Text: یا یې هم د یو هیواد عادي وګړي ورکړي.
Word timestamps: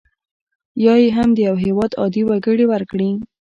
یا 0.85 0.93
یې 1.03 1.09
هم 1.17 1.29
د 1.33 1.37
یو 1.47 1.55
هیواد 1.65 1.91
عادي 1.99 2.21
وګړي 2.25 2.65
ورکړي. 2.67 3.09